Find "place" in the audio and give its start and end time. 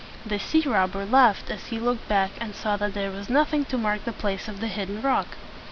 4.11-4.47